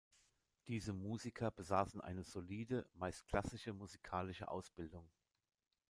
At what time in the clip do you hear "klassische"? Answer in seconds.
3.27-3.71